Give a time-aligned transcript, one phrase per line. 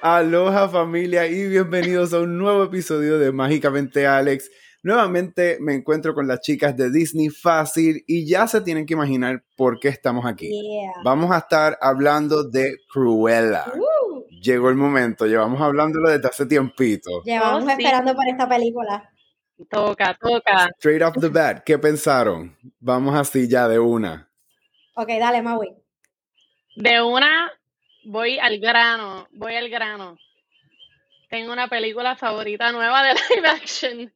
[0.00, 4.50] Aloha familia y bienvenidos a un nuevo episodio de Mágicamente Alex.
[4.82, 9.42] Nuevamente me encuentro con las chicas de Disney Fácil y ya se tienen que imaginar
[9.56, 10.50] por qué estamos aquí.
[11.04, 13.64] Vamos a estar hablando de Cruella.
[13.74, 14.22] Uh.
[14.40, 17.22] Llegó el momento, llevamos hablándolo desde hace tiempito.
[17.24, 17.72] Llevamos Oh, sí.
[17.72, 19.10] esperando por esta película.
[19.68, 20.68] Toca, toca.
[20.78, 22.56] Straight off the bat, ¿qué pensaron?
[22.78, 24.30] Vamos así ya de una.
[24.94, 25.74] Ok, dale, Maui.
[26.76, 27.50] De una
[28.04, 30.18] voy al grano, voy al grano.
[31.28, 34.12] Tengo una película favorita nueva de live action.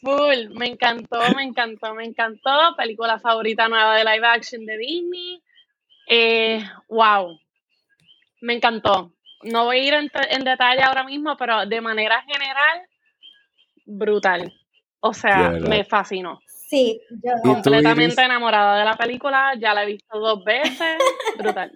[0.00, 2.74] Full, me encantó, me encantó, me encantó.
[2.76, 5.42] Película favorita nueva de live action de Disney.
[6.06, 7.38] Eh, wow,
[8.42, 9.12] me encantó.
[9.42, 12.82] No voy a ir en, en detalle ahora mismo, pero de manera general,
[13.86, 14.52] brutal.
[15.00, 16.40] O sea, me fascinó.
[16.74, 17.30] Sí, yo.
[17.38, 20.98] ¿Y tú, completamente enamorada de la película, ya la he visto dos veces,
[21.38, 21.72] brutal.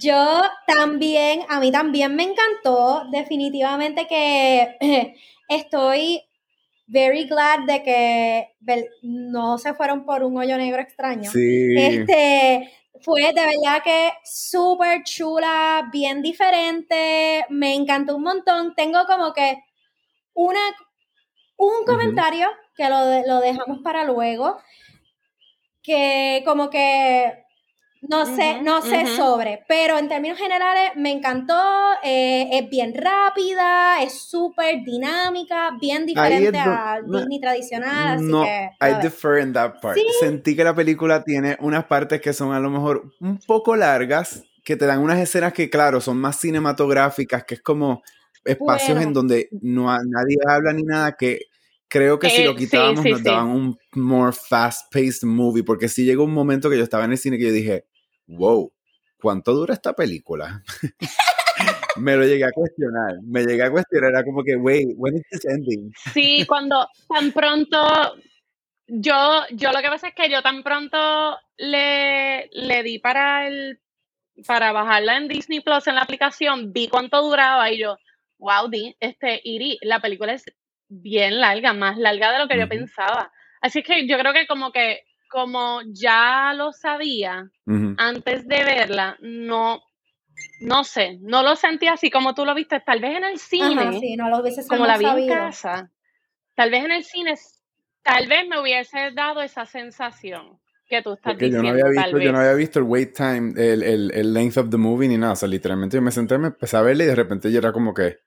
[0.00, 3.04] Yo también, a mí también me encantó.
[3.10, 4.78] Definitivamente que
[5.50, 6.22] estoy
[6.86, 8.48] very glad de que
[9.02, 11.30] no se fueron por un hoyo negro extraño.
[11.30, 11.74] Sí.
[11.76, 12.70] Este
[13.02, 18.74] fue de verdad que súper chula, bien diferente, me encantó un montón.
[18.74, 19.58] Tengo como que
[20.32, 20.60] una
[21.56, 24.58] un comentario que lo, de- lo dejamos para luego,
[25.82, 27.44] que como que
[28.06, 31.58] no sé, no sé sobre, pero en términos generales me encantó,
[32.02, 36.58] eh, es bien rápida, es súper dinámica, bien diferente
[37.06, 38.70] no- Disney tradicional, así no, que...
[38.82, 39.96] I a defer in that part.
[39.96, 40.04] Sí.
[40.20, 44.44] Sentí que la película tiene unas partes que son a lo mejor un poco largas,
[44.64, 48.02] que te dan unas escenas que, claro, son más cinematográficas, que es como
[48.44, 49.08] espacios Bueno.
[49.08, 51.42] en donde no nadie habla ni nada, que
[51.88, 53.24] creo que si Eh, lo sí, quitábamos sí, nos sí.
[53.24, 57.18] daban un more fast-paced movie, porque sí llegó un momento que yo estaba en el
[57.18, 57.84] cine que yo dije,
[58.26, 58.72] wow,
[59.20, 60.62] ¿cuánto dura esta película?
[61.96, 65.22] me lo llegué a cuestionar, me llegué a cuestionar, era como que, wait, when is
[65.30, 65.92] this ending?
[66.12, 68.16] Sí, cuando tan pronto,
[68.88, 73.78] yo, yo lo que pasa es que yo tan pronto le, le di para el,
[74.46, 77.96] para bajarla en Disney Plus en la aplicación, vi cuánto duraba y yo,
[78.44, 80.44] wow, di, este, Iri, la película es
[80.88, 82.70] bien larga, más larga de lo que yo Ujú.
[82.70, 83.32] pensaba.
[83.62, 85.00] Así es que yo creo que como que,
[85.30, 87.94] como ya lo sabía, Ujú.
[87.96, 89.82] antes de verla, no,
[90.60, 93.88] no sé, no lo sentí así como tú lo viste, tal vez en el cine,
[93.88, 95.34] Ajá, sí, no lo hubiese como la vi en sabido.
[95.34, 95.90] casa,
[96.54, 97.34] tal vez en el cine,
[98.02, 102.02] tal vez me hubiese dado esa sensación que tú estás Porque yo no diciendo, había
[102.02, 105.08] visto, yo no había visto el wait time, el, el, el length of the movie
[105.08, 105.32] ni nada.
[105.32, 107.72] O sea, literalmente yo me senté, me empecé a verla y de repente yo era
[107.72, 108.18] como que,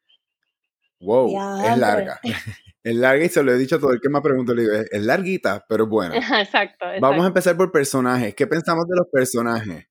[1.00, 2.20] wow, es larga.
[2.84, 4.62] es larga y se lo he dicho a todo el que me ha preguntado, le
[4.64, 6.16] digo, es, es larguita, pero bueno.
[6.40, 8.36] Exacto, Vamos a empezar por personajes.
[8.36, 9.88] ¿Qué pensamos de los personajes?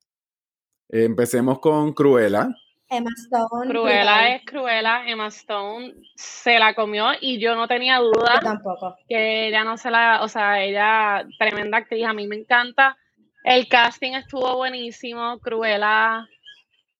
[0.89, 2.47] Eh, empecemos con Cruella.
[2.89, 3.69] Emma Stone.
[3.69, 4.31] Cruella brutal.
[4.31, 8.95] es Cruella, Emma Stone se la comió y yo no tenía Yo duda tampoco.
[9.09, 12.97] que ella no se la, o sea, ella, tremenda actriz, a mí me encanta.
[13.43, 16.27] El casting estuvo buenísimo, Cruella,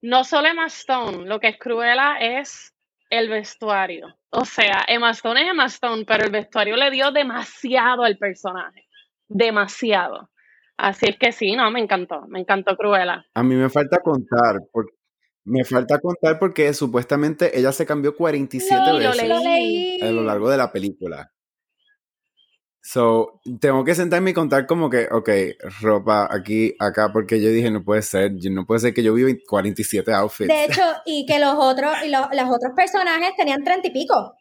[0.01, 2.74] no solo Emma Stone, lo que es Cruella es
[3.09, 4.07] el vestuario.
[4.29, 8.88] O sea, Emma Stone es Emma Stone, pero el vestuario le dio demasiado al personaje,
[9.28, 10.29] demasiado.
[10.78, 13.25] Así es que sí, no, me encantó, me encantó Cruella.
[13.34, 14.91] A mí me falta contar, porque,
[15.45, 19.28] me falta contar porque supuestamente ella se cambió 47 Sí, lo veces.
[19.28, 20.00] Lo leí.
[20.00, 20.01] leí.
[20.01, 21.31] a lo largo de la película.
[22.89, 25.29] So, tengo que sentarme y contar como que, ok,
[25.81, 29.13] ropa aquí, acá, porque yo dije, no puede ser, yo- no puede ser que yo
[29.13, 30.47] viva en 47 outfits.
[30.47, 34.35] De hecho, y que los otros, y los, los otros personajes tenían treinta y pico.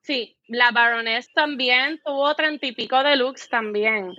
[0.00, 4.14] Sí, la Baroness también tuvo treinta y pico de looks también.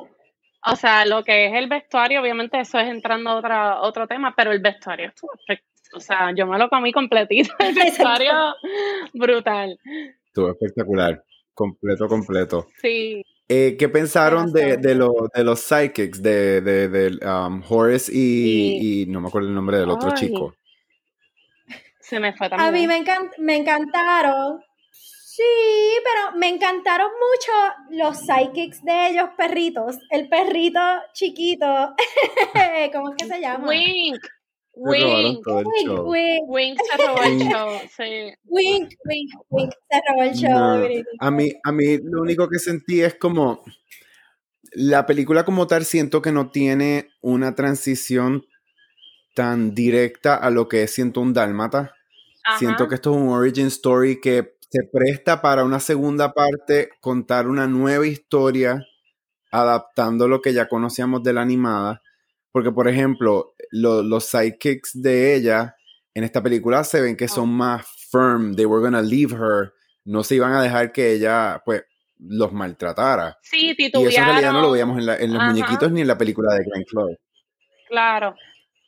[0.64, 4.36] O sea, lo que es el vestuario, obviamente eso es entrando a otra, otro tema,
[4.38, 5.68] pero el vestuario estuvo perfecto.
[5.96, 7.52] O sea, yo me lo comí completito.
[7.58, 7.74] El
[8.22, 8.54] vestuario
[9.12, 9.76] brutal.
[10.28, 11.24] Estuvo espectacular,
[11.56, 12.68] completo, completo.
[12.80, 13.24] Sí.
[13.54, 19.02] Eh, ¿Qué pensaron de, de, lo- de los psychics, de, de, de, um, Horace y,
[19.02, 20.56] y no me acuerdo el nombre del otro Ay, chico?
[22.00, 22.74] Se me fue A también.
[22.74, 24.62] mí me, encan- me encantaron.
[24.94, 25.44] Sí,
[26.02, 27.52] pero me encantaron mucho
[28.04, 29.98] los psychics de ellos, perritos.
[30.10, 30.80] El perrito
[31.14, 31.66] chiquito.
[32.94, 33.68] ¿Cómo es que se llama?
[33.68, 34.24] Wink.
[34.74, 35.46] Wink.
[35.46, 36.10] Wink, show.
[36.10, 37.70] wink, Wink se robó el show.
[37.98, 38.34] Sí.
[38.46, 39.72] wink, wink, wink.
[39.90, 40.50] Se robó el show.
[40.52, 43.64] No, a mí, a mí lo único que sentí es como
[44.74, 48.46] la película como tal siento que no tiene una transición
[49.36, 51.94] tan directa a lo que es siento un dálmata.
[52.58, 57.48] Siento que esto es un origin story que se presta para una segunda parte contar
[57.48, 58.84] una nueva historia
[59.52, 62.02] adaptando lo que ya conocíamos de la animada.
[62.52, 65.76] Porque, por ejemplo, lo- los sidekicks de ella
[66.14, 69.72] en esta película se ven que son más firm, they were gonna leave her,
[70.04, 71.84] no se iban a dejar que ella, pues,
[72.20, 73.38] los maltratara.
[73.42, 75.52] Sí, Y eso en realidad no lo veíamos en, la, en los Ajá.
[75.52, 77.18] muñequitos ni en la película de Glenn Close.
[77.88, 78.36] Claro.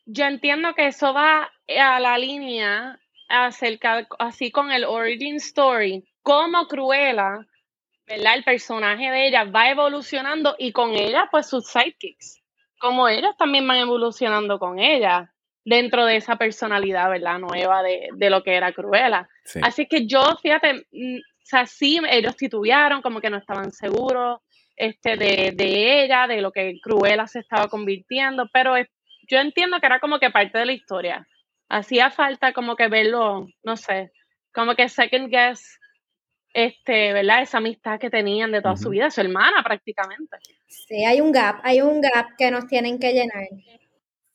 [0.06, 1.50] Yo entiendo que eso va
[1.80, 3.00] a la línea
[3.30, 7.40] acerca, así con el origin story, como Cruella,
[8.06, 8.36] ¿verdad?
[8.36, 12.42] El personaje de ella va evolucionando y con ella, pues sus sidekicks,
[12.84, 15.32] como ellos también van evolucionando con ella
[15.64, 17.40] dentro de esa personalidad, ¿verdad?
[17.40, 19.30] Nueva de, de lo que era Cruella.
[19.46, 19.62] Sí.
[19.64, 24.42] Así que yo, fíjate, mm, o sea, sí, ellos titubearon, como que no estaban seguros
[24.76, 28.90] este, de, de ella, de lo que Cruella se estaba convirtiendo, pero es-
[29.30, 31.26] yo entiendo que era como que parte de la historia.
[31.70, 34.12] Hacía falta como que verlo, no sé,
[34.54, 35.80] como que second guess,
[36.54, 37.42] este, ¿verdad?
[37.42, 40.38] Esa amistad que tenían de toda su vida, su hermana prácticamente.
[40.68, 43.48] Sí, hay un gap, hay un gap que nos tienen que llenar.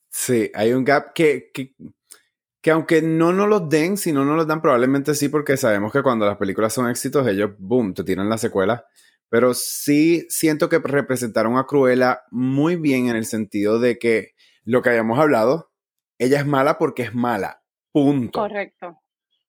[0.09, 1.75] Sí, hay un gap que, que,
[2.61, 5.93] que aunque no nos los den, si no nos los dan, probablemente sí, porque sabemos
[5.93, 8.85] que cuando las películas son éxitos, ellos, boom, te tiran la secuela.
[9.29, 14.31] Pero sí siento que representaron a Cruella muy bien en el sentido de que
[14.63, 15.71] lo que habíamos hablado,
[16.17, 17.61] ella es mala porque es mala.
[17.91, 18.39] Punto.
[18.39, 18.99] Correcto.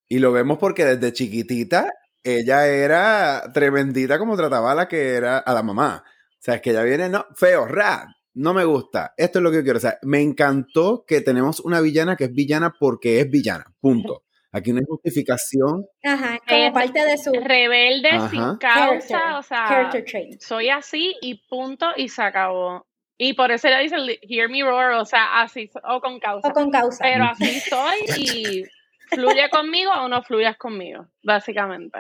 [0.07, 1.91] Y lo vemos porque desde chiquitita
[2.23, 6.05] ella era tremendita como trataba a la que era a la mamá.
[6.07, 9.13] O sea, es que ella viene, no, feo, ra, no me gusta.
[9.17, 9.79] Esto es lo que yo quiero.
[9.79, 13.65] O sea, me encantó que tenemos una villana que es villana porque es villana.
[13.81, 14.25] Punto.
[14.53, 15.87] Aquí no hay justificación.
[16.03, 18.29] Ajá, como parte de su Rebelde Ajá.
[18.31, 20.41] sin character, causa, o sea, character trait.
[20.41, 22.85] soy así y punto y se acabó.
[23.17, 26.49] Y por eso ella dice, hear me roar, o sea, así, o con causa.
[26.49, 27.05] O con causa.
[27.05, 28.65] Pero así soy y
[29.11, 31.99] fluye conmigo o no fluyas conmigo, básicamente.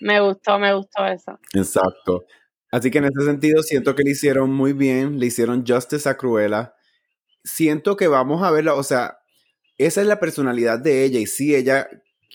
[0.00, 1.38] Me gustó, me gustó eso.
[1.54, 2.24] Exacto.
[2.70, 6.16] Así que en ese sentido siento que le hicieron muy bien, le hicieron justice a
[6.16, 6.74] Cruella.
[7.44, 9.18] Siento que vamos a verla, o sea,
[9.76, 11.88] esa es la personalidad de ella y sí, ella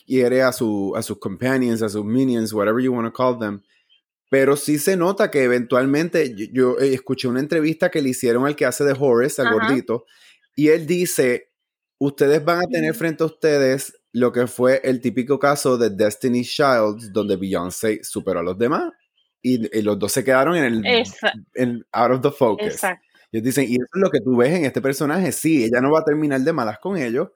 [0.05, 3.63] quiere a, su, a sus companions, a sus minions, whatever you want to call them.
[4.29, 8.45] Pero sí se nota que eventualmente, yo, yo, eh, escuché una entrevista que le hicieron
[8.45, 9.55] al que hace de Horace, al Ajá.
[9.55, 10.05] gordito,
[10.55, 11.51] y él dice,
[11.97, 12.99] ustedes van a tener Ujú.
[12.99, 18.39] frente a ustedes lo que fue el típico caso de Destiny's Child, donde Beyoncé superó
[18.39, 18.91] a los demás
[19.41, 20.85] y, y los dos se quedaron en el
[21.53, 22.67] en- out of the focus.
[22.67, 23.03] exacto.
[23.31, 25.31] Ellos dicen, y eso es lo que tú ves en este personaje.
[25.33, 27.27] Sí, ella no va a terminar de malas con ellos,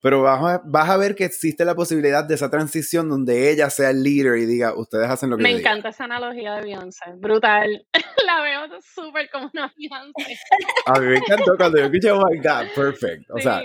[0.00, 3.68] pero vas a, vas a ver que existe la posibilidad de esa transición donde ella
[3.70, 5.70] sea el líder y diga, ustedes hacen lo que Me yo diga".
[5.70, 7.86] encanta esa analogía de Beyoncé, brutal.
[8.26, 10.38] La veo súper como una Beyoncé.
[10.86, 13.30] A mí me encantó cuando yo escuché, oh my God, perfect.
[13.30, 13.62] O sea,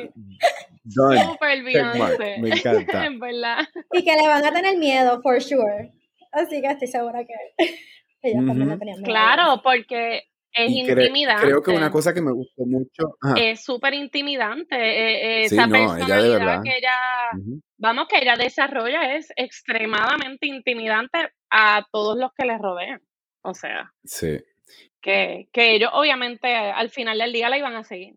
[0.83, 1.23] done.
[1.23, 1.63] Súper.
[1.63, 2.37] Beyoncé.
[2.39, 3.05] Me encanta.
[3.05, 3.59] En verdad.
[3.91, 5.93] Y que le van a tener miedo, for sure.
[6.31, 7.33] Así que estoy segura que
[8.23, 8.79] ellos también Ujú.
[8.79, 9.05] tenían miedo.
[9.05, 11.45] Claro, porque es Y intimidante.
[11.47, 13.17] creo que una cosa que me gustó mucho.
[13.21, 14.75] ajá, es súper intimidante.
[14.75, 16.61] eh, eh, Sí, esa no, ella de personalidad verdad.
[16.63, 16.97] que ella,
[17.77, 23.01] vamos, que ella desarrolla es extremadamente intimidante a todos los que le rodean.
[23.41, 24.39] O sea, sí.
[25.01, 28.15] que, que ellos obviamente al final del día la iban a seguir.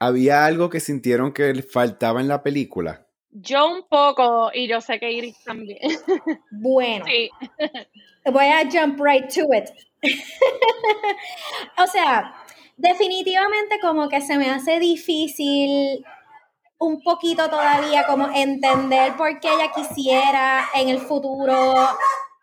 [0.00, 3.06] ¿Había algo que sintieron que le faltaba en la película?
[3.30, 5.78] Yo un poco, y yo sé que Iris también.
[6.50, 7.30] Bueno, sí,
[8.24, 9.68] voy a jump right to it.
[11.78, 12.34] o sea,
[12.76, 16.04] definitivamente como que se me hace difícil
[16.78, 21.74] un poquito todavía como entender por qué ella quisiera en el futuro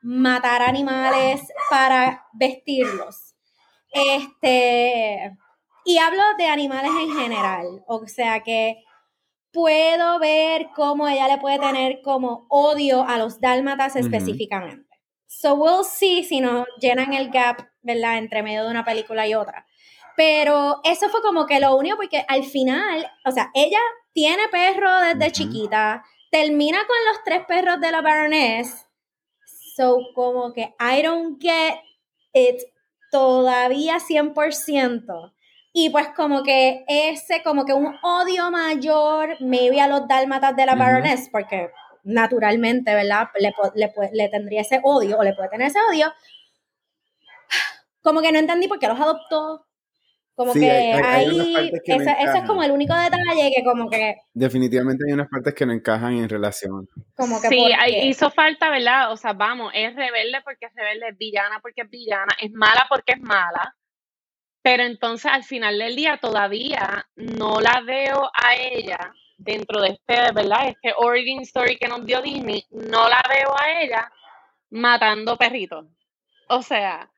[0.01, 3.35] matar animales para vestirlos.
[3.91, 5.37] Este,
[5.85, 8.83] y hablo de animales en general, o sea que
[9.53, 14.94] puedo ver cómo ella le puede tener como odio a los dálmatas específicamente.
[15.27, 18.17] So we'll see si nos llenan el gap, ¿verdad?
[18.17, 19.65] Entre medio de una película y otra.
[20.15, 23.79] Pero eso fue como que lo único, porque al final, o sea, ella
[24.13, 25.31] tiene perro desde Ujú.
[25.31, 28.87] chiquita, termina con los tres perros de la Baroness.
[29.75, 31.79] So, como que I don't get
[32.33, 32.61] it
[33.11, 35.33] todavía 100%.
[35.73, 40.65] Y pues como que ese, como que un odio mayor, maybe a los dálmatas de
[40.65, 40.79] la Ujú.
[40.79, 41.69] Baroness, porque
[42.05, 43.27] naturalmente, ¿verdad?
[43.37, 46.13] Le, le, le tendría ese odio, o le puede tener ese odio.
[48.01, 49.65] Como que no entendí por qué los adoptó.
[50.35, 53.89] Como Sí, que hay- hay- hay que ese es como el único detalle que como
[53.89, 56.89] que, Definitivamente hay unas partes que no encajan en relación.
[57.15, 58.05] como que sí, ¿por ahí qué?
[58.07, 59.13] hizo falta, ¿verdad?
[59.13, 62.85] O sea, vamos, es rebelde porque es rebelde, es villana porque es villana, es mala
[62.89, 63.75] porque es mala.
[64.61, 70.31] Pero entonces al final del día todavía no la veo a ella dentro de este,
[70.33, 70.67] ¿verdad?
[70.69, 74.11] Este origin story que nos dio Disney, no la veo a ella
[74.71, 75.85] matando perritos.
[76.47, 77.09] O sea,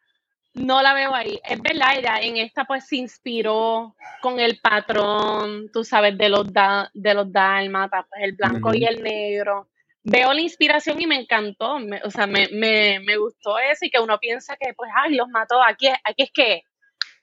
[0.54, 1.40] no la veo ahí.
[1.44, 6.52] Es verdad, ella en esta pues se inspiró con el patrón, tú sabes, de los,
[6.52, 9.70] da- de los dálmatas, pues el blanco y el negro.
[10.04, 14.00] veo la inspiración y me encantó, o sea, me, me, me, gustó eso y que
[14.00, 16.62] uno piensa que, pues, ay, los mató, aquí, aquí es que,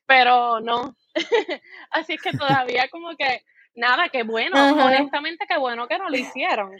[0.06, 0.94] pero no.
[1.90, 3.42] Así es que todavía como que,
[3.74, 6.72] nada, qué bueno, honestamente, qué bueno que no lo hicieron.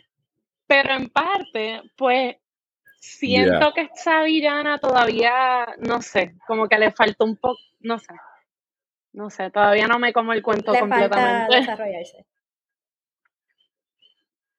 [0.67, 2.37] Pero en parte, pues,
[2.99, 8.15] siento que esa villana todavía, no sé, como que le falta un poco, no sé.
[9.13, 11.47] No sé, todavía no me como el cuento le completamente.
[11.47, 12.27] Falta desarrollarse.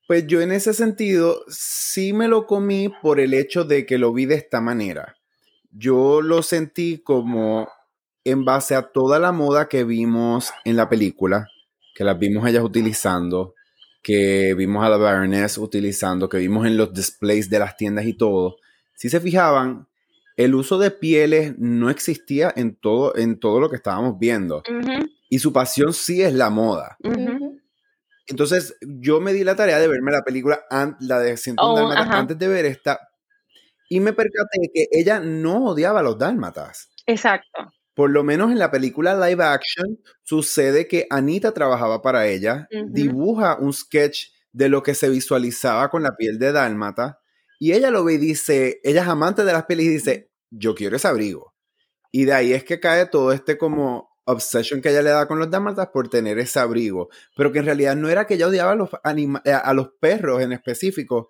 [0.08, 4.14] Pues yo en ese sentido sí me lo comí por el hecho de que lo
[4.14, 5.16] vi de esta manera.
[5.72, 7.68] Yo lo sentí como
[8.24, 11.48] en base a toda la moda que vimos en la película,
[11.96, 13.56] que las vimos ellas utilizando,
[14.04, 18.14] que vimos a la Baroness utilizando, que vimos en los displays de las tiendas y
[18.14, 18.58] todo.
[18.94, 19.88] Si se fijaban,
[20.36, 24.62] el uso de pieles no existía en todo, en todo lo que estábamos viendo.
[25.30, 26.98] Y su pasión sí es la moda.
[28.28, 30.64] Entonces, yo me di la tarea de verme la película,
[31.00, 33.00] la de 101 oh, Dálmatas, antes de ver esta,
[33.90, 36.90] y me percaté que ella no odiaba a los dálmatas.
[37.06, 37.72] Exacto.
[37.96, 43.58] Por lo menos en la película live action, sucede que Anita trabajaba para ella, dibuja
[43.58, 47.20] un sketch de lo que se visualizaba con la piel de dálmata,
[47.58, 50.76] y ella lo ve y dice, ella es amante de las pieles y dice, yo
[50.76, 51.54] quiero ese abrigo.
[52.12, 55.40] Y de ahí es que cae todo este como obsession que ella le da con
[55.40, 58.72] los dálmatas por tener ese abrigo, pero que en realidad no era que ella odiaba
[58.72, 58.90] a los,
[59.46, 61.30] eh, a los perros en específico,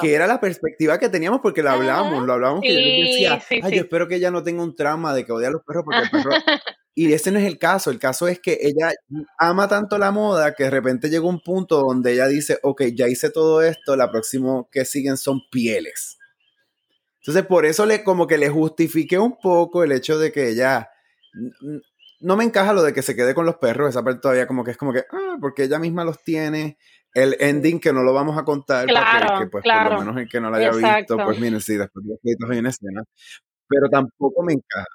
[0.00, 3.76] que era la perspectiva que teníamos porque lo hablamos, lo hablamos que yo decía, ay,
[3.76, 6.00] yo espero que ella no tenga un trauma de que odia a los perros porque
[6.02, 6.30] el perro...
[6.94, 8.92] y ese no es el caso, el caso es que ella
[9.38, 13.08] ama tanto la moda que de repente llega un punto donde ella dice, ok, ya
[13.08, 16.16] hice todo esto, la próxima que siguen son pieles.
[17.20, 20.88] Entonces, por eso le, como que le justifique un poco el hecho de que ella
[22.20, 24.64] no me encaja lo de que se quede con los perros, esa parte todavía como
[24.64, 26.78] que es como que, ah, porque ella misma los tiene.
[27.14, 30.28] El ending que no lo vamos a contar, claro, porque pues, por lo menos el
[30.28, 33.02] que no lo haya visto, pues miren, sí, después de los créditos hay una escena.
[33.66, 34.86] Pero tampoco me encaja.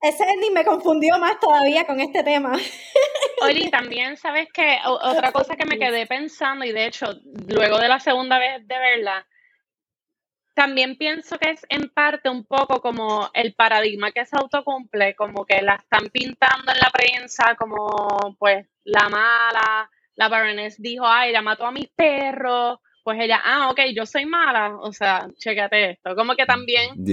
[0.00, 2.52] Ese ending me confundió más todavía con este tema.
[3.42, 7.06] Oye, también sabes que otra cosa que me quedé pensando, y de hecho,
[7.48, 9.26] luego de la segunda vez de verla,
[10.58, 15.46] también pienso que es en parte un poco como el paradigma que se autocumple, como
[15.46, 21.30] que la están pintando en la prensa como pues la mala, la Baroness dijo, ay,
[21.30, 25.90] ella mató a mis perros, pues ella, ah, ok, yo soy mala, o sea, chécate
[25.90, 27.04] esto, como que también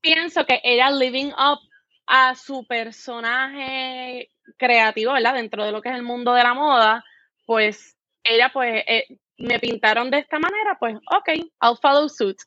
[0.00, 1.60] pienso que ella living up
[2.08, 5.34] a su personaje creativo, ¿verdad?
[5.34, 7.04] Dentro de lo que es el mundo de la moda,
[7.46, 9.04] pues ella pues eh,
[9.38, 11.28] me pintaron de esta manera, pues ok,
[11.62, 12.38] I'll follow suit.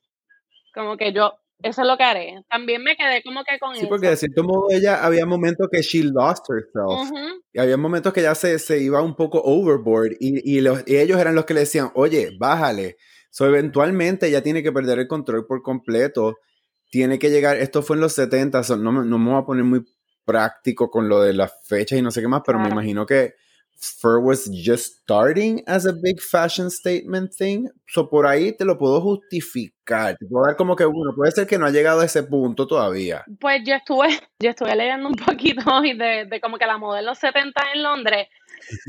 [0.74, 2.44] Como que yo, eso es lo que haré.
[2.50, 3.82] También me quedé como que con eso.
[3.82, 7.10] Sí, porque de cierto modo ella había momentos que she lost herself.
[7.54, 11.20] Y había momentos que ya se, se iba un poco overboard y, y, los, ellos
[11.20, 12.98] eran los que le decían, oye, bájale.
[13.30, 16.38] So, eventualmente ella tiene que perder el control por completo.
[16.90, 19.84] Tiene que llegar, esto fue en los 70, no, no me voy a poner muy
[20.26, 23.34] práctico con lo de las fechas y no sé qué más, pero me imagino que
[23.78, 27.70] fur was just starting as a big fashion statement thing.
[27.88, 30.16] So por ahí te lo puedo justificar.
[30.18, 32.68] Te puedo dar como que, bueno, puede ser que no ha llegado a ese punto
[32.68, 33.24] todavía.
[33.40, 34.08] Pues yo estuve,
[34.40, 37.62] yo estuve leyendo un poquito hoy de, de como que la moda en los 70
[37.74, 38.28] en Londres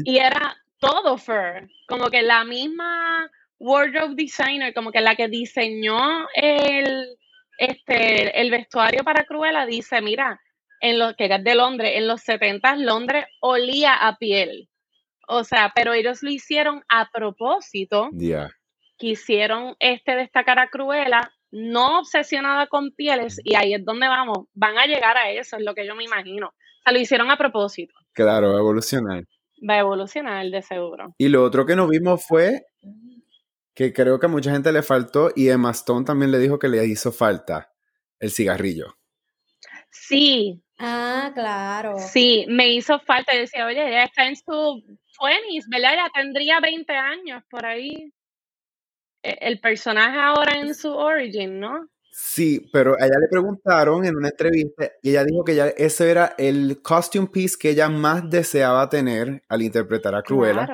[0.05, 1.69] y era todo fur.
[1.88, 7.17] Como que la misma wardrobe designer, como que la que diseñó el,
[7.59, 10.41] este, el vestuario para Cruella dice, mira,
[10.81, 14.69] en lo que era de Londres, en los 70 Londres olía a piel.
[15.28, 18.11] O sea, pero ellos lo hicieron a propósito.
[18.97, 24.47] Quisieron este destacar a Cruella, no obsesionada con pieles, y ahí es donde vamos.
[24.54, 26.49] Van a llegar a eso, es lo que yo me imagino.
[26.49, 27.95] O sea, lo hicieron a propósito.
[28.12, 29.25] Claro, va a evolucionar.
[29.69, 31.14] Va a evolucionar, de seguro.
[31.19, 32.66] Y lo otro que nos vimos fue
[33.75, 36.69] que creo que a mucha gente le faltó, y Emma Stone también le dijo que
[36.69, 37.73] le hizo falta
[38.21, 38.97] el cigarrillo.
[39.90, 40.61] Sí.
[40.78, 41.99] Ah, claro.
[41.99, 43.33] Sí, me hizo falta.
[43.33, 45.97] Yo decía, oye, ella está en su 20 ¿verdad?
[45.97, 48.12] Ya tendría 20 años por ahí.
[49.23, 51.88] E, el personaje ahora en su origin, ¿no?
[52.16, 56.12] Sí, pero a ella le preguntaron en una entrevista y ella dijo que ya ese
[56.12, 60.68] era el costume piece que ella más deseaba tener al interpretar a Cruella.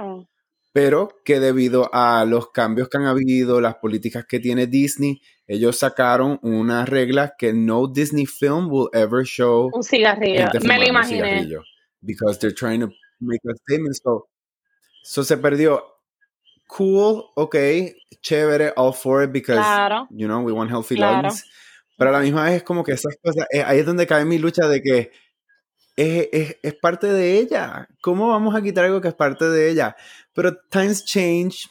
[0.73, 5.79] Pero que debido a los cambios que han habido, las políticas que tiene Disney, ellos
[5.79, 10.47] sacaron unas reglas que no Disney film will ever show un cigarrillo.
[10.63, 11.49] Me lo imaginé.
[12.03, 12.91] Because they're trying to
[13.21, 13.97] make a statement.
[14.03, 14.27] So
[15.03, 15.85] So se perdió.
[16.67, 17.57] Cool, ok,
[18.21, 19.61] chévere, all for it because,
[20.11, 21.45] you know, we want healthy lungs.
[21.99, 24.25] Pero a la misma vez es como que esas cosas, eh, ahí es donde cae
[24.25, 25.11] mi lucha de que
[25.97, 27.89] es, es, es, parte de ella.
[28.01, 29.97] ¿Cómo vamos a quitar algo que es parte de ella?
[30.33, 31.69] Pero times change.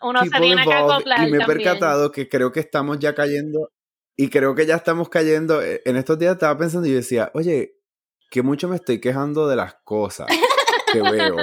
[0.00, 3.70] uno se tiene que acoplar y me he percatado que creo que estamos ya cayendo
[4.16, 5.60] y creo que ya estamos cayendo.
[5.60, 7.76] Eh, en estos días estaba pensando y decía, oye,
[8.30, 10.28] que mucho me estoy quejando de las cosas
[11.02, 11.36] que veo.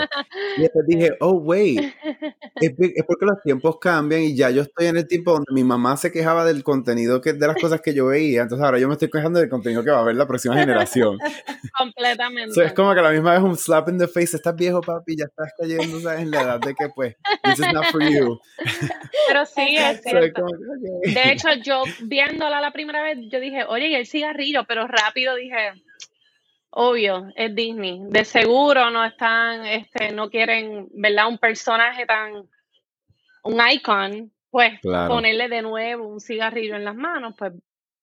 [0.58, 1.79] Y después dije, oh, wait,
[2.55, 2.74] es,
[3.08, 6.12] porque los tiempos cambian y ya yo estoy en el tiempo donde mi mamá se
[6.12, 9.10] quejaba del contenido que, de las cosas que yo veía, entonces ahora yo me estoy
[9.10, 11.17] quejando del contenido que va a ver la próxima generación.
[11.77, 12.63] Completamente.
[12.63, 15.17] es como que a la misma vez un slap in the face, estás viejo papi,
[15.17, 16.22] ya estás cayendo ¿sabes?
[16.22, 18.39] en la edad de que pues, this is not for you.
[19.27, 20.46] Pero sí, es cierto.
[21.03, 25.36] De hecho, yo viéndola la primera vez, yo dije, oye, y el cigarrillo, pero rápido
[25.36, 25.74] dije
[26.72, 28.00] Obvio, es Disney.
[28.08, 31.28] De seguro no están, este, no quieren, ¿verdad?
[31.28, 32.48] Un personaje tan,
[33.44, 37.54] un icon, pues ponerle de nuevo un cigarrillo en las manos, pues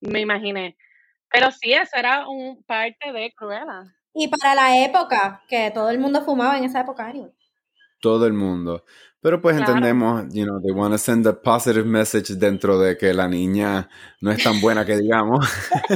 [0.01, 0.77] me imaginé.
[1.31, 3.85] Pero sí, eso era un parte de Cruella.
[4.15, 7.13] Y para la época, que todo el mundo fumaba en esa época,
[8.01, 8.85] Todo el mundo.
[9.21, 13.13] Pero pues entendemos, you know, they want to send a positive message dentro de que
[13.13, 13.89] la niña
[14.21, 15.45] no es tan buena que digamos.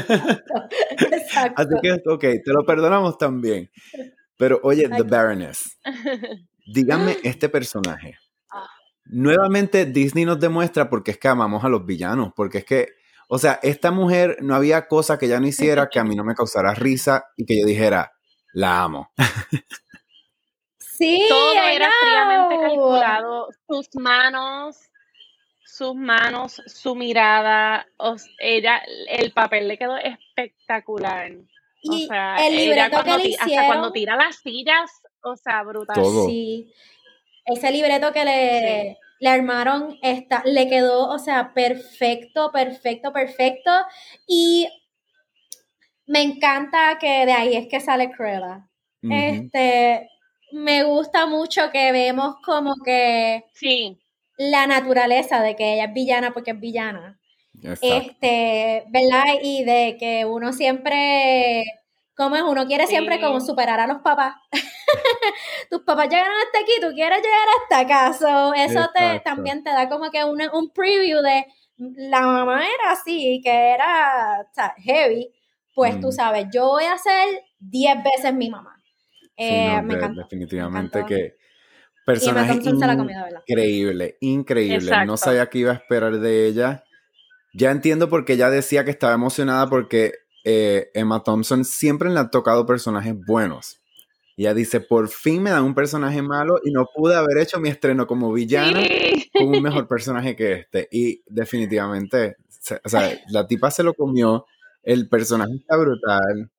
[0.99, 1.62] Exacto.
[1.62, 3.71] Así que, ok, te lo perdonamos también.
[4.37, 5.78] Pero oye, The Baroness,
[6.66, 8.16] dígame este personaje.
[8.50, 8.66] Ah.
[9.04, 12.88] Nuevamente Disney nos demuestra porque es que amamos a los villanos, porque es que,
[13.28, 16.25] o sea, esta mujer no había cosa que ella no hiciera que a mí no
[16.25, 18.11] me causara risa y que yo dijera,
[18.52, 19.12] la amo.
[21.28, 23.49] Todo era fríamente calculado.
[23.68, 24.76] Sus manos,
[25.64, 27.87] sus manos, su mirada,
[28.38, 31.32] ella, el papel le quedó espectaracular.
[31.82, 34.90] Y el libreto que le hicieron, hasta cuando tira las sillas,
[35.25, 36.04] o sea, brutal.
[36.26, 36.73] Sí.
[37.44, 43.71] Ese libreto que le, le armaron esta, le quedó, o sea, perfecto, perfecto, perfecto.
[44.28, 44.68] Y
[46.06, 48.68] me encanta que de ahí es que sale Cruella.
[49.02, 50.09] Este,
[50.52, 53.99] me gusta mucho que vemos como que sí.
[54.36, 57.19] la naturaleza de que ella es villana porque es villana.
[57.80, 59.25] Este, ¿verdad?
[59.43, 61.62] Y de que uno siempre,
[62.17, 62.43] como es?
[62.43, 64.34] Uno quiere siempre como superar a los papás.
[65.71, 68.54] Tus papás llegaron hasta aquí, tú quieres llegar hasta acá.
[68.65, 73.50] eso te, también te da como que un preview de la mamá era así, que
[73.50, 74.47] era
[74.78, 75.32] heavy.
[75.75, 76.12] Pues tú mm.
[76.12, 78.81] sabes, yo voy a ser 10 veces mi mamá.
[79.36, 79.97] Eh, me.
[79.97, 81.36] Definitivamente que
[82.04, 82.60] personaje
[83.47, 85.06] increíble, increíble.
[85.06, 86.84] No sabía qué iba a esperar de ella.
[87.54, 90.14] Ya entiendo por qué ella decía que estaba emocionada porque
[90.45, 93.78] eh, Emma Thompson siempre le ha tocado personajes buenos.
[94.36, 97.68] Ella dice, por fin me dan un personaje malo y no pude haber hecho mi
[97.68, 98.80] estreno como villana
[99.32, 100.88] con un mejor personaje que este.
[100.90, 102.36] Y definitivamente,
[102.84, 104.47] o sea, la tipa se lo comió,
[104.82, 106.50] el personaje está brutal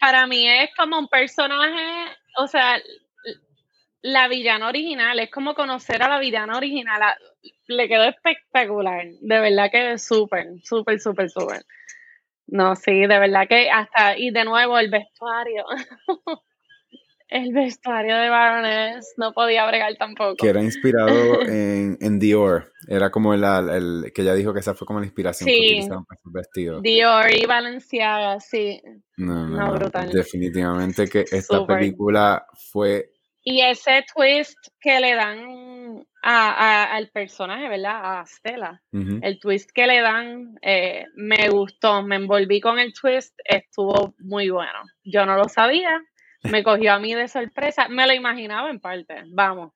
[0.00, 2.80] para mí es como un personaje, o sea,
[4.02, 7.02] la villana original, es como conocer a la villana original.
[7.68, 11.62] Le quedó espectacular, de verdad que súper, súper, súper, súper.
[12.46, 15.64] No, sí, de verdad que hasta, y de nuevo el vestuario.
[17.30, 20.36] el vestuario de Baroness no podía bregar tampoco.
[20.36, 21.08] Que era inspirado
[21.42, 22.72] en, en Dior.
[22.88, 26.04] Era como el, el, que ella dijo que esa fue como la inspiración que utilizaron
[26.04, 26.82] para sus vestidos.
[26.82, 28.82] Dior y Balenciaga, sí.
[29.16, 30.10] No, no, brutal.
[30.10, 33.10] Definitivamente que esta película fue.
[33.42, 38.20] Y ese twist que le dan a, al personaje, ¿verdad?
[38.20, 38.82] A Stella.
[38.92, 44.50] El twist que le dan eh, me gustó, me envolví con el twist, estuvo muy
[44.50, 44.80] bueno.
[45.04, 46.02] Yo no lo sabía,
[46.42, 47.88] me cogió a mí de sorpresa.
[47.88, 49.72] Me lo imaginaba en parte, vamos.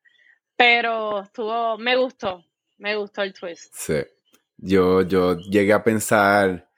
[0.56, 2.44] Pero estuvo, me gustó,
[2.78, 3.74] me gustó el twist.
[3.74, 4.02] Sí.
[4.56, 6.68] Yo, yo llegué a pensar.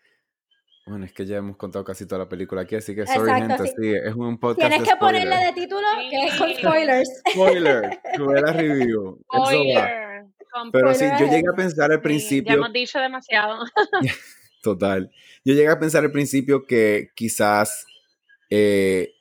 [0.87, 3.67] Bueno, es que ya hemos contado casi toda la película aquí, así que sorry, gente,
[3.67, 3.93] sí.
[3.93, 4.69] es un podcast.
[4.69, 7.23] Tienes que ponerle de título que es con spoilers.
[7.33, 9.21] Spoiler, la review.
[9.33, 10.07] Spoiler.
[10.73, 12.53] Pero sí, yo llegué a pensar al principio.
[12.53, 13.65] ya hemos dicho demasiado.
[14.63, 15.11] Total.
[15.45, 17.85] Yo llegué a pensar al principio que quizás
[18.49, 19.16] eh,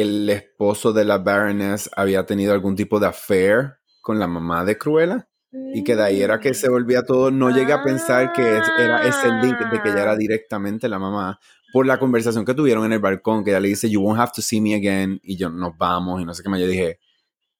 [0.00, 4.76] el esposo de la Baroness había tenido algún tipo de affair con la mamá de
[4.76, 5.28] Cruella
[5.72, 7.30] y que de ahí era que se volvía todo.
[7.30, 11.38] No llegué a pensar que era ese link de que ella era directamente la mamá
[11.72, 14.32] por la conversación que tuvieron en el balcón, que ella le dice, You won't have
[14.34, 16.60] to see me again, y yo nos vamos, y no sé qué más.
[16.60, 16.98] Yo dije,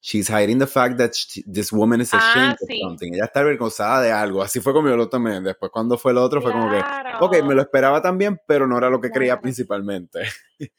[0.00, 1.12] She's hiding the fact that
[1.50, 3.14] this woman is ashamed ah, of something.
[3.14, 4.42] Ella está avergonzada de algo.
[4.42, 5.40] Así fue como yo lo tomé.
[5.40, 6.78] Después, cuando fue el otro, fue como que,
[7.20, 10.20] ok, me lo esperaba también, pero no era lo que creía principalmente.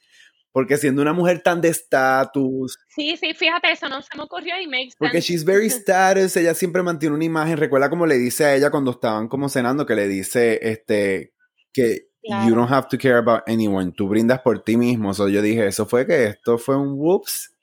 [0.55, 2.79] Porque siendo una mujer tan de estatus.
[2.87, 4.97] Sí, sí, fíjate, eso no se me ocurrió y makes sense.
[4.99, 7.57] Porque she's very status, ella siempre mantiene una imagen.
[7.57, 11.33] Recuerda como le dice a ella cuando estaban como cenando, que le dice este
[11.73, 15.13] que you don't have to care about anyone, tú brindas por ti mismo.
[15.13, 17.53] So yo dije, eso fue que esto fue un whoops.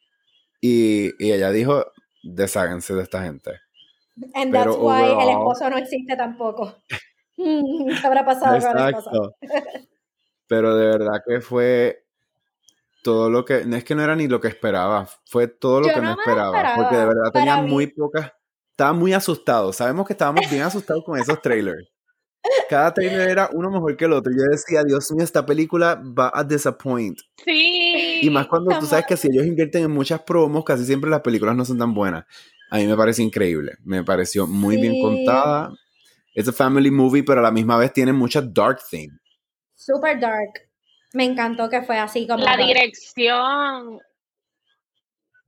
[0.60, 1.86] Y, y ella dijo,
[2.22, 3.52] desháganse de esta gente.
[4.34, 6.76] And that's why el esposo no existe tampoco.
[7.36, 9.34] ¿Qué habrá pasado con el esposo?
[10.46, 12.02] Pero de verdad que fue
[13.02, 15.88] todo lo que, no es que no era ni lo que esperaba, fue todo lo
[15.88, 18.32] que no me esperaba, porque de verdad tenía muy pocas,
[18.70, 21.92] estaba muy asustado, sabemos que estábamos bien asustados con esos trailers.
[22.68, 24.32] Cada trailer era uno mejor que el otro.
[24.32, 27.18] Yo decía, Dios mío, esta película va a disappoint.
[27.44, 28.20] Sí.
[28.22, 31.20] Y más cuando tú sabes que si ellos invierten en muchas promos, casi siempre las
[31.20, 32.24] películas no son tan buenas.
[32.70, 33.74] A mí me parece increíble.
[33.84, 35.72] Me pareció muy bien contada.
[36.34, 39.20] Es a family movie, pero a la misma vez tiene muchas dark themes.
[39.74, 40.71] Super dark.
[41.14, 42.44] Me encantó que fue así como.
[42.44, 44.00] La dirección.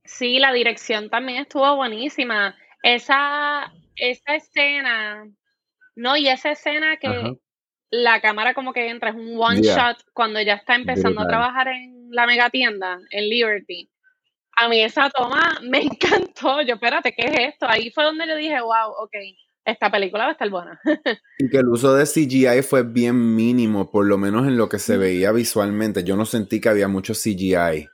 [0.04, 2.56] Sí, la dirección también estuvo buenísima.
[2.82, 5.26] Esa, esa escena,
[5.96, 7.38] no, y esa escena que
[7.90, 11.68] la cámara como que entra, es un one shot cuando ya está empezando a trabajar
[11.68, 13.90] en la mega tienda, en Liberty.
[14.56, 16.60] A mí esa toma me encantó.
[16.60, 17.66] Yo, espérate, ¿qué es esto?
[17.66, 19.14] Ahí fue donde yo dije, wow, ok
[19.64, 20.80] esta película va a estar buena.
[21.38, 24.78] y que el uso de CGI fue bien mínimo, por lo menos en lo que
[24.78, 26.04] se veía visualmente.
[26.04, 27.88] Yo no sentí que había mucho CGI.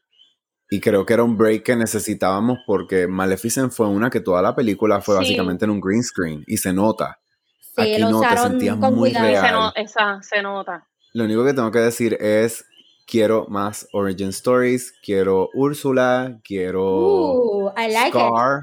[0.73, 4.55] Y creo que era un break que necesitábamos porque Maleficent fue una que toda la
[4.55, 7.19] película fue básicamente en un green screen y se nota.
[7.59, 9.73] Sí, Aquí no te sentías muy real.
[9.75, 10.87] Se, esa, se nota.
[11.13, 12.65] Lo único que tengo que decir es
[13.05, 17.73] quiero más origin stories, quiero Úrsula, quiero uh,
[18.09, 18.61] Scar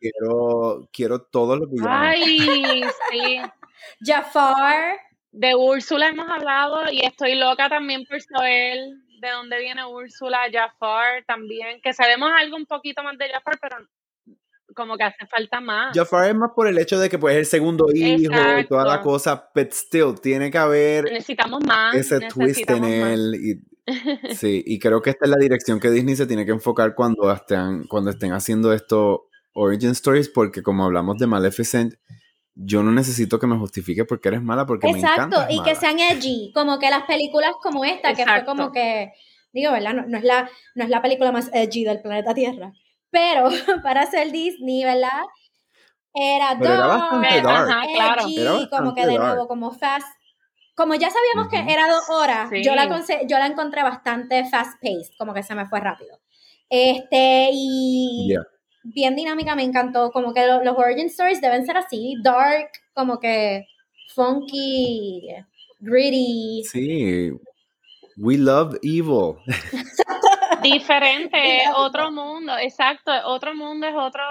[0.00, 1.92] quiero, quiero todos los villanos.
[1.92, 3.40] Ay, sí.
[4.00, 4.98] Jafar.
[5.32, 8.78] De Úrsula hemos hablado y estoy loca también por saber
[9.20, 13.76] de dónde viene Úrsula, Jafar también, que sabemos algo un poquito más de Jafar, pero
[14.74, 15.96] como que hace falta más.
[15.96, 18.84] Jafar es más por el hecho de que pues es el segundo hijo y toda
[18.84, 23.34] la cosa, but still, tiene que haber necesitamos más, ese twist en él.
[23.34, 23.86] Y,
[24.34, 27.32] sí, y creo que esta es la dirección que Disney se tiene que enfocar cuando
[27.32, 31.94] estén, cuando estén haciendo esto origin stories porque como hablamos de Maleficent,
[32.54, 35.46] yo no necesito que me justifique porque eres mala, porque me encanta.
[35.50, 39.12] y que sean edgy, como que las películas como esta, que fue como que,
[39.52, 39.94] digo, ¿verdad?
[40.06, 42.72] No, es la, no es la película más edgy del planeta Tierra,
[43.10, 43.48] pero
[43.82, 45.22] para ser Disney, ¿verdad?
[46.14, 48.20] Era, dark, era bastante dark.
[48.22, 50.08] Edgy, como que de nuevo, como fast.
[50.74, 52.86] Como ya sabíamos que era dos horas, yo, la
[53.26, 56.18] yo la encontré bastante fast paced, como que se me fue rápido.
[56.68, 58.34] Este, y
[58.94, 60.10] bien dinámica, me encantó.
[60.10, 63.66] Como que los origin stories deben ser así, dark, como que
[64.14, 65.28] funky,
[65.80, 66.62] gritty.
[66.64, 67.32] Sí.
[68.16, 69.36] We love evil.
[70.62, 74.22] Diferente, otro mundo, exacto, otro mundo es otro.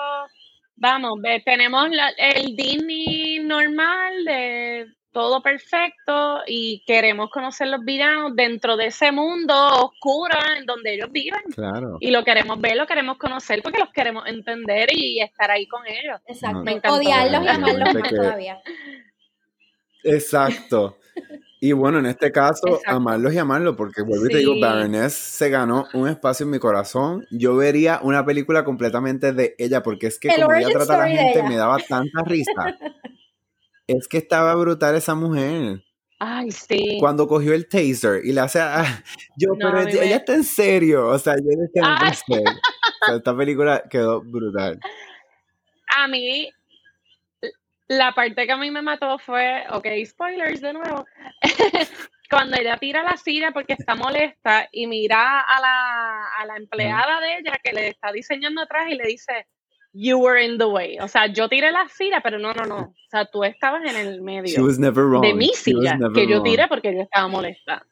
[0.75, 8.87] Vamos, tenemos el Disney normal de todo perfecto y queremos conocer los villanos dentro de
[8.87, 11.39] ese mundo oscuro en donde ellos viven.
[11.53, 11.95] Claro.
[12.01, 15.87] Y lo queremos ver, lo queremos conocer porque los queremos entender y estar ahí con
[15.87, 16.19] ellos.
[16.27, 16.95] Exacto.
[16.95, 18.59] Odiarlos y amarlos más todavía.
[20.03, 20.97] Exacto.
[21.61, 25.49] Y bueno, en este caso, amarlos y amarlos, porque vuelvo y te digo, Baroness se
[25.49, 27.25] ganó un espacio en mi corazón.
[27.31, 31.07] Yo vería una película completamente de ella, porque es que como ella trata a la
[31.07, 32.51] gente, me daba tanta risa.
[33.87, 35.83] Es que estaba brutal esa mujer.
[36.19, 36.97] Ay, sí.
[36.99, 38.59] Cuando cogió el taser y le hace.
[39.37, 41.07] yo, pero ella, está en serio.
[41.07, 44.79] O sea, yo decía, no o sea, esta película quedó brutal.
[45.95, 46.49] A mí,
[47.87, 49.63] la parte que a mí me mató fue.
[49.71, 51.05] Ok, spoilers de nuevo.
[52.29, 57.19] Cuando ella tira la silla porque está molesta y mira a la, a la empleada
[57.19, 59.45] de ella que le está diseñando atrás y le dice
[59.95, 60.97] you were in the way.
[60.99, 62.77] O sea, yo tiré la silla, pero no, no, no.
[62.77, 67.01] O sea, tú estabas en el medio de mi silla, que yo tiré porque yo
[67.01, 67.85] estaba molesta.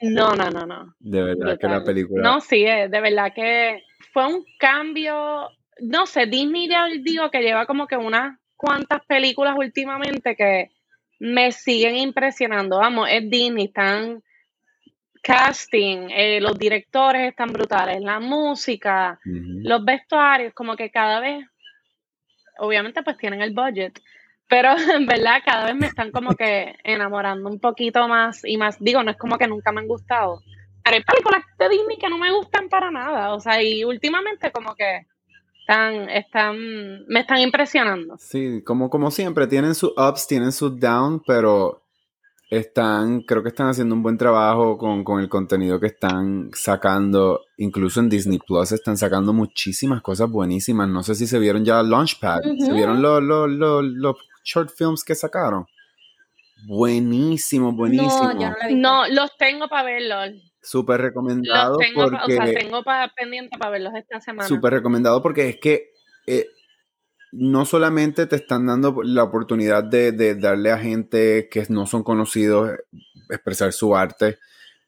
[0.00, 0.94] No, no, no, no.
[0.98, 2.22] De verdad que la película.
[2.22, 5.48] No, sí, de verdad que fue un cambio.
[5.80, 10.70] No sé, Disney ya digo que lleva como que unas cuantas películas últimamente que
[11.20, 12.78] me siguen impresionando.
[12.78, 14.22] Vamos, es Disney, están
[15.22, 21.46] casting, eh, los directores están brutales, la música, los vestuarios, como que cada vez,
[22.58, 23.98] obviamente pues tienen el budget,
[24.48, 28.78] pero en verdad cada vez me están como que enamorando un poquito más y más,
[28.80, 30.42] digo, no es como que nunca me han gustado,
[30.84, 34.50] pero hay películas de Disney que no me gustan para nada, o sea, y últimamente
[34.50, 35.06] como que
[35.60, 38.16] están, están, me están impresionando.
[38.18, 41.81] Sí, como, como siempre, tienen sus ups, tienen sus downs, pero
[42.58, 47.40] están, creo que están haciendo un buen trabajo con, el contenido que están sacando.
[47.56, 50.86] Incluso en Disney Plus están sacando muchísimas cosas buenísimas.
[50.86, 52.42] No sé si se vieron ya Launchpad.
[52.42, 55.64] ¿Se vieron los, los, short films que sacaron?
[56.66, 58.34] Buenísimo, buenísimo.
[58.72, 60.52] No, los tengo para verlos.
[60.60, 61.78] Súper recomendado.
[61.78, 62.82] tengo, porque, o sea, tengo
[63.16, 64.46] pendiente para verlos esta semana.
[64.46, 65.92] Súper recomendado porque es que
[66.26, 66.48] eh,
[67.32, 72.02] no solamente te están dando la oportunidad de, de darle a gente que no son
[72.02, 72.70] conocidos
[73.30, 74.38] expresar su arte,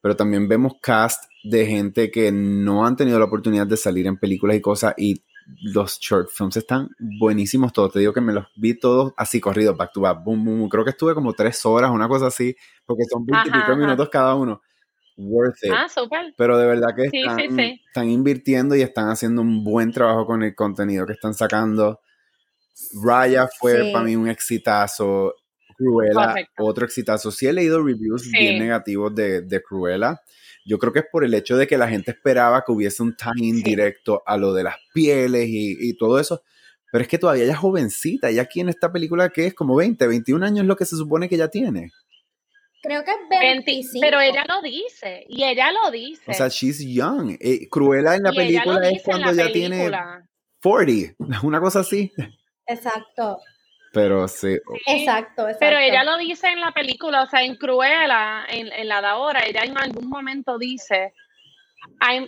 [0.01, 4.19] pero también vemos cast de gente que no han tenido la oportunidad de salir en
[4.19, 5.23] películas y cosas y
[5.63, 7.93] los short films están buenísimos todos.
[7.93, 10.69] Te digo que me los vi todos así corridos, back to back, boom, boom.
[10.69, 12.55] Creo que estuve como tres horas, una cosa así,
[12.87, 14.61] porque son 25 minutos cada uno.
[15.17, 15.73] Worth it.
[15.73, 16.35] Ah, super.
[16.37, 20.55] Pero de verdad que están, están invirtiendo y están haciendo un buen trabajo con el
[20.55, 22.01] contenido que están sacando.
[23.03, 25.35] Raya fue para mí un exitazo.
[25.77, 27.31] Cruella, otro exitazo.
[27.31, 30.21] Sí he leído reviews bien negativos de, de Cruella
[30.65, 33.15] yo creo que es por el hecho de que la gente esperaba que hubiese un
[33.17, 36.43] timing directo a lo de las pieles y, todo eso.
[36.91, 39.77] Pero es que todavía ella es jovencita, ella aquí en esta película que es como
[39.77, 41.91] 20, 21 años es lo que se supone que ella tiene.
[42.83, 43.99] Creo que es 25.
[44.01, 46.23] Pero ella lo dice, y ella lo dice.
[46.31, 47.37] O sea, she's young.
[47.41, 49.91] Eh, Cruella en la película es cuando ella tiene
[50.63, 52.13] 40, una cosa así.
[52.67, 53.41] Exacto.
[53.93, 54.59] Pero sí.
[54.87, 55.59] Exacto, exacto.
[55.61, 59.07] Pero ella lo dice en la película, o sea, en Cruella, en, en la de
[59.07, 61.15] ahora, ella en algún momento dice,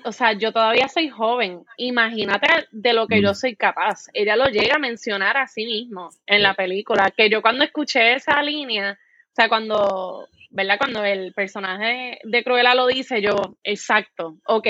[0.05, 3.35] o sea, yo todavía soy joven, imagínate de lo que yo mm.
[3.35, 4.07] soy capaz.
[4.13, 8.15] Ella lo llega a mencionar a sí mismo en la película, que yo cuando escuché
[8.15, 10.79] esa línea, o sea, cuando, ¿verdad?
[10.79, 14.67] Cuando el personaje de Cruella lo dice, yo, exacto, ok,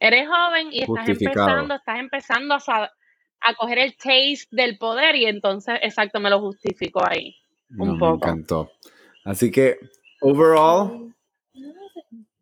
[0.00, 2.90] eres joven y estás empezando, estás empezando a,
[3.44, 7.36] a coger el taste del poder y entonces, exacto, me lo justificó ahí.
[7.76, 8.26] Un poco.
[8.26, 8.70] Me encantó.
[9.24, 9.78] Así que,
[10.20, 11.14] overall,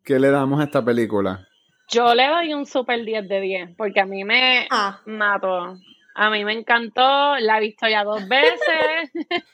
[0.03, 1.47] ¿qué le damos a esta película?
[1.89, 5.01] Yo le doy un super 10 de 10, porque a mí me ah.
[5.05, 5.77] mató.
[6.15, 9.11] A mí me encantó, la he visto ya dos veces.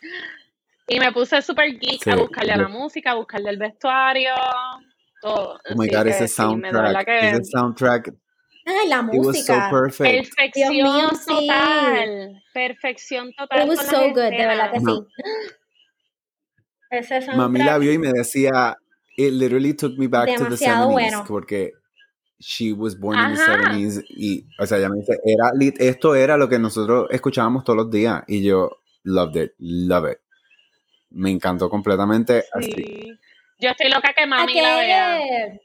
[0.88, 4.34] y me puse super geek a buscarle a la música, a buscarle el vestuario,
[5.22, 5.60] todo.
[5.70, 8.14] Oh my god, ese soundtrack, ese soundtrack
[8.70, 9.70] Ay, la música.
[9.98, 12.44] Perfección total.
[12.54, 13.64] Perfección total.
[13.64, 14.86] It was so good, de verdad que sí.
[16.92, 18.76] Ese Mami la vio y me decía,
[19.16, 21.74] it literally took me back to the 70s porque
[22.40, 26.36] she was born in the 70s y, o sea, ella me dice, era, esto era
[26.36, 30.18] lo que nosotros escuchábamos todos los días y yo loved it, love it.
[31.12, 32.46] Me encantó completamente.
[32.60, 33.14] Sí.
[33.60, 35.60] Yo estoy loca que mami la vea.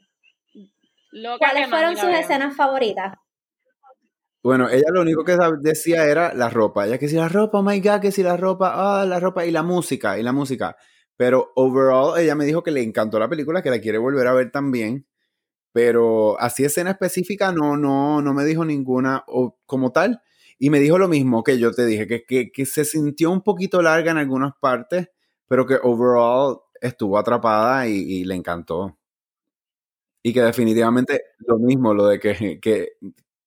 [1.37, 3.13] ¿Cuáles fueron sus escenas favoritas?
[4.43, 6.85] Bueno, ella lo único que decía era la ropa.
[6.85, 9.45] Ella que si la ropa, oh my god, que si la ropa, ah, la ropa
[9.45, 10.75] y la música, y la música.
[11.17, 14.33] Pero overall, ella me dijo que le encantó la película, que la quiere volver a
[14.33, 15.07] ver también.
[15.71, 20.21] Pero así escena específica, no, no, no me dijo ninguna o, como tal.
[20.59, 23.81] Y me dijo lo mismo que yo te dije, que, que se sintió un poquito
[23.81, 25.09] larga en algunas partes,
[25.47, 28.97] pero que overall estuvo atrapada y, y le encantó.
[30.27, 32.93] Y que definitivamente lo mismo, lo de que, que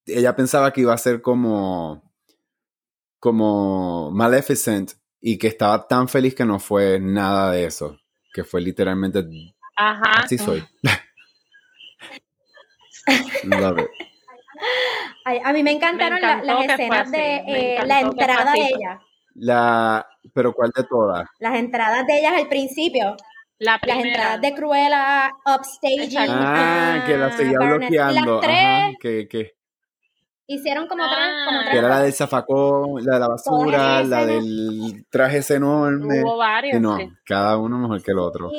[0.07, 2.09] ella pensaba que iba a ser como,
[3.19, 7.99] como Maleficent y que estaba tan feliz que no fue nada de eso,
[8.33, 9.27] que fue literalmente
[9.75, 10.21] Ajá.
[10.23, 10.63] así soy.
[13.43, 13.89] Love it.
[15.45, 19.01] a mí me encantaron las escenas de eh, la entrada de ella.
[19.35, 21.29] La, pero ¿cuál de todas?
[21.41, 23.17] Las entradas de ellas al principio.
[23.61, 26.17] La las entradas de Cruella, Upstage.
[26.29, 28.41] Ah, que la seguía bloqueando.
[28.41, 28.97] Las tres.
[29.01, 29.59] que, que.
[30.47, 35.05] Hicieron como, tres, como Que era la del zafacón, la de la basura, la del
[35.11, 36.23] traje ese enorme.
[36.23, 36.81] Hubo varios.
[36.81, 38.51] no, cada uno mejor que el otro.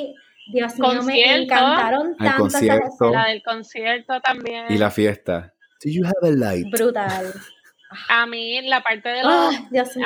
[0.52, 2.42] Dios mío, me encantaron tanto.
[2.42, 4.66] Concierto, la del concierto también.
[4.68, 5.54] Y la fiesta.
[5.82, 6.70] Do you have a light?
[6.70, 7.32] Brutal.
[8.08, 9.56] A mí la parte de los,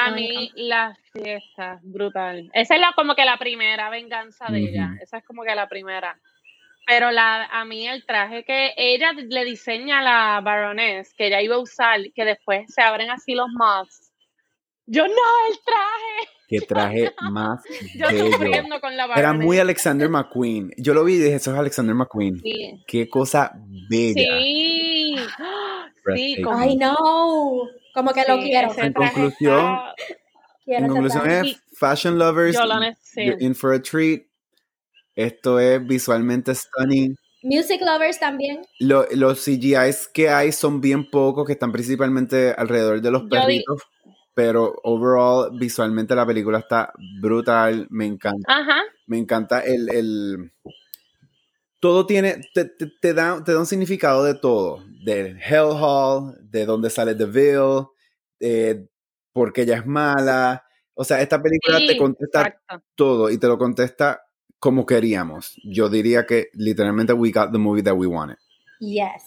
[0.01, 2.51] a mí la fiesta brutal.
[2.55, 4.91] Esa es la, como que la primera venganza de ella.
[5.03, 6.19] Esa es como que la primera.
[6.87, 11.43] Pero la, a mí el traje que ella le diseña a la baroness, que ella
[11.43, 14.13] iba a usar, que después se abren así los moths.
[14.87, 16.31] Yo no, el traje.
[16.61, 17.61] Qué traje más
[17.95, 18.07] Yo
[18.39, 18.81] bello.
[18.81, 20.73] con la Era muy Alexander McQueen.
[20.77, 22.41] Yo lo vi y dije, eso es Alexander McQueen.
[22.87, 23.53] Qué cosa
[23.89, 24.23] bella.
[24.39, 25.17] Sí.
[26.15, 26.95] Sí, Ay, no.
[27.95, 28.71] Como que lo quiero.
[28.77, 29.79] En conclusión,
[30.67, 32.59] en conclusión es Fashion Lovers,
[33.17, 34.25] you're in for a treat.
[35.17, 37.17] Esto es visualmente stunning.
[37.43, 38.63] Music Lovers también.
[38.81, 43.83] los CGIs que hay son bien pocos, que están principalmente alrededor de los perritos.
[44.35, 47.87] Pero overall, visualmente la película está brutal.
[47.91, 48.53] Me encanta.
[48.53, 48.83] Ajá.
[49.07, 50.53] Me encanta el, el
[51.85, 56.65] todo tiene, te, te, da, te da un significado de todo, del Hell Hall, de
[56.65, 57.85] dónde sale The Veil,
[58.41, 58.89] de
[59.35, 60.65] porque ella es mala.
[60.95, 62.59] O sea, esta película te contesta
[62.95, 64.23] todo y te lo contesta
[64.59, 65.61] como queríamos.
[65.63, 68.39] Yo diría que literalmente we got the movie that we wanted.
[68.81, 69.25] Yes.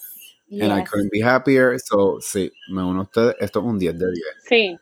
[0.50, 1.78] And I couldn't be happier.
[1.78, 3.36] So, sí, me uno a ustedes.
[3.38, 4.24] Esto es un 10 de 10.
[4.48, 4.78] Sí.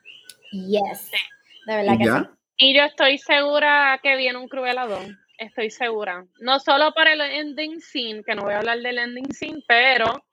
[0.53, 1.11] Yes.
[1.67, 2.37] De verdad que sí.
[2.59, 4.99] Y yo estoy segura que viene un Cruella 2.
[5.39, 6.27] Estoy segura.
[6.41, 10.25] No solo para el ending scene, que no voy a hablar del ending scene, pero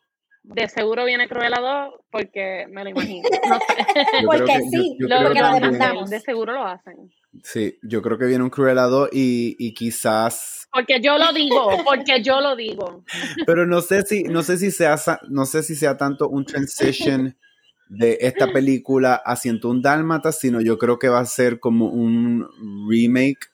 [0.43, 3.27] de seguro viene Cruella 2 porque me lo imagino.
[3.49, 4.25] No sé.
[4.25, 6.09] porque sí, lo, que lo demandamos.
[6.09, 7.11] De seguro lo hacen.
[7.43, 11.69] Sí, yo creo que viene un Cruella 2 y, y quizás porque yo lo digo,
[11.85, 13.03] porque yo lo digo.
[13.45, 14.95] Pero no sé si, no sé si sea,
[15.29, 17.37] no sé si sea tanto un transition
[17.89, 22.47] de esta película a un Dálmata, sino yo creo que va a ser como un
[22.89, 23.49] remake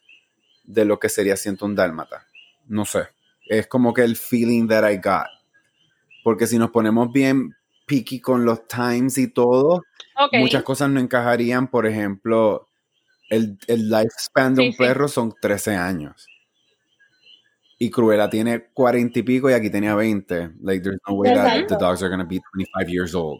[0.63, 2.25] de lo que sería un Dálmata.
[2.67, 3.07] No sé.
[3.47, 5.27] Es como que el feeling that I got.
[6.23, 9.83] Porque si nos ponemos bien picky con los times y todo,
[10.33, 11.67] muchas cosas no encajarían.
[11.67, 12.67] Por ejemplo,
[13.29, 16.27] el, el lifespan de un perro son 13 años.
[17.79, 20.51] Y Cruella tiene 40 y pico y aquí tenía 20.
[20.61, 23.39] Like, there's no way that the dogs are going to be 25 years old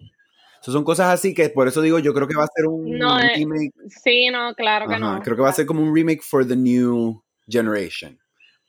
[0.62, 3.36] son cosas así que por eso digo, yo creo que va a ser un eh,
[3.36, 3.74] remake.
[4.04, 5.22] Sí, no, claro que no.
[5.22, 8.20] Creo que va a ser como un remake for the new generation.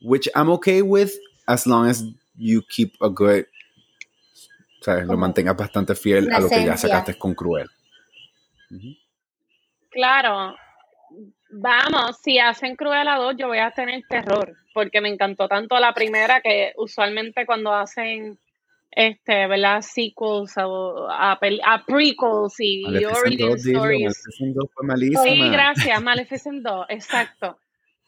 [0.00, 1.12] Which I'm okay with
[1.46, 2.04] as long as
[2.36, 3.46] you keep a good.
[4.80, 7.68] O sea, lo mantengas bastante fiel a lo que ya sacaste con Cruel.
[9.90, 10.56] Claro.
[11.52, 14.56] Vamos, si hacen Cruella 2, yo voy a tener terror.
[14.72, 18.38] Porque me encantó tanto la primera que usualmente cuando hacen
[18.90, 19.82] este, ¿verdad?
[19.82, 24.22] Sequels a, a, prequels y origin stories.
[25.22, 27.58] Sí, gracias, Maleficent 2, exacto.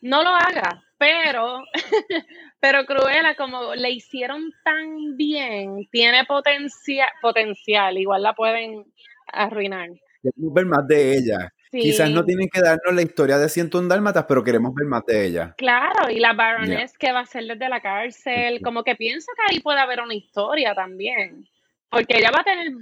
[0.01, 1.63] No lo haga, pero,
[2.61, 8.85] pero Cruella, como le hicieron tan bien, tiene potencia, potencial, igual la pueden
[9.33, 9.91] arruinar.
[10.23, 11.52] Queremos ver más de ella.
[11.73, 15.25] Quizás no tienen que darnos la historia de un Dálmatas, pero queremos ver más de
[15.25, 15.55] ella.
[15.57, 19.55] Claro, y la Baroness que va a ser desde la cárcel, como que pienso que
[19.55, 21.49] ahí puede haber una historia también.
[21.89, 22.73] Porque ella va a tener,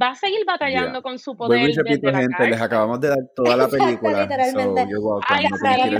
[0.00, 1.70] va a seguir batallando con su poder.
[1.70, 4.22] Y repito, gente, les acabamos de dar toda la película.
[4.22, 4.86] Literalmente.
[5.28, 5.46] Ay,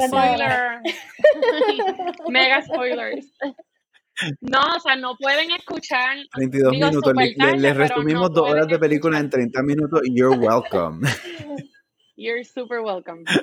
[0.09, 0.81] spoiler.
[2.29, 3.33] Mega spoilers.
[4.41, 6.17] No, o sea, no pueden escuchar.
[6.37, 7.13] 22 minutos.
[7.59, 11.07] Les, resumimos dos horas de película en 30 minutos you're welcome.
[12.17, 13.25] You're super welcome.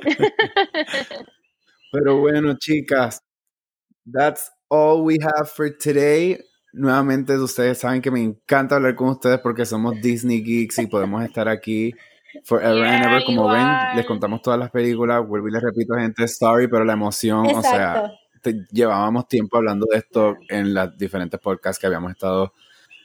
[1.91, 3.21] Pero bueno, chicas,
[4.05, 6.39] that's all we have for today.
[6.73, 11.21] Nuevamente, ustedes saben que me encanta hablar con ustedes porque somos Disney Geeks y podemos
[11.25, 11.93] estar aquí
[12.45, 13.23] forever and ever.
[13.25, 15.27] Como ven, les contamos todas las películas.
[15.27, 18.09] Vuelvo y les repito, gente, sorry, pero la emoción, o sea,
[18.71, 22.53] llevábamos tiempo hablando de esto en las diferentes podcasts que habíamos estado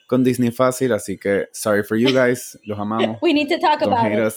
[0.06, 3.18] con Disney fácil, así que sorry for you guys, los amamos.
[3.22, 4.34] We need to talk about it.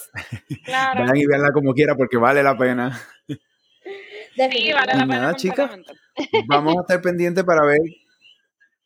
[0.65, 1.01] Claro.
[1.01, 2.99] Vayan y veanla como quiera porque vale la pena.
[3.27, 3.37] Sí,
[4.35, 5.05] vale la pena.
[5.05, 5.71] Nada, chicas,
[6.47, 7.79] vamos a estar pendientes para ver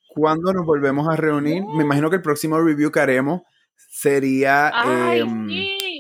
[0.08, 1.64] cuándo nos volvemos a reunir.
[1.64, 3.42] Me imagino que el próximo review que haremos
[3.76, 4.72] sería
[5.14, 5.26] eh,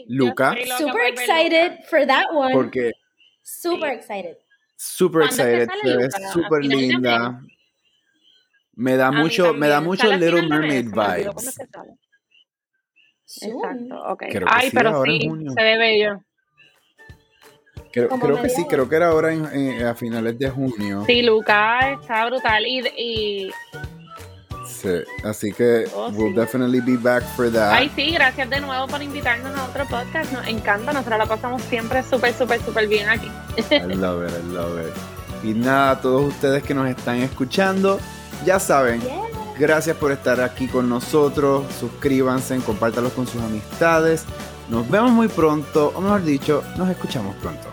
[0.08, 0.56] Luca.
[0.78, 2.54] Super excited for that one.
[2.54, 2.92] Porque
[3.42, 4.38] super excited.
[4.76, 7.40] Super excited, se súper linda.
[8.76, 11.58] Me da mucho, me da mucho Little Mermaid vibes.
[13.42, 14.24] Exacto, ok.
[14.48, 16.24] Ay, pero sí, se ve bello.
[17.92, 21.04] Creo, creo que sí, creo que era ahora en, a finales de junio.
[21.06, 23.52] Sí, Luca está brutal y, y...
[24.66, 24.90] Sí,
[25.24, 27.72] así que oh, we'll definitely be back for that.
[27.72, 30.32] Ay, sí, gracias de nuevo por invitarnos a otro podcast.
[30.32, 33.30] Nos encanta, nosotros la pasamos siempre súper, súper, súper bien aquí.
[33.70, 34.94] I love it, I love it.
[35.44, 38.00] Y nada, a todos ustedes que nos están escuchando,
[38.44, 39.02] ya saben,
[39.58, 41.66] gracias por estar aquí con nosotros.
[41.80, 44.26] Suscríbanse, compártanlo con sus amistades.
[44.70, 47.73] Nos vemos muy pronto, o mejor dicho, nos escuchamos pronto.